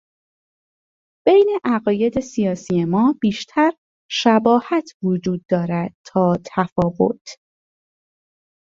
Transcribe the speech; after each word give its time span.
بین 1.25 1.59
عقاید 1.63 2.19
سیاسی 2.19 2.85
ما 2.85 3.15
بیشتر 3.21 3.71
شباهت 4.11 4.89
وجود 5.03 5.43
دارد 5.49 5.95
تا 6.05 6.37
تفاوت. 6.45 7.27